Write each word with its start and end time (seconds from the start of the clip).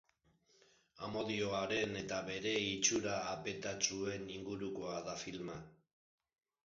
Amodioaren 1.07 1.93
eta 1.99 2.17
bere 2.29 2.53
itxura 2.69 3.13
apetatsuen 3.35 4.27
ingurukoa 4.41 4.99
da 5.11 5.15
filma. 5.27 5.61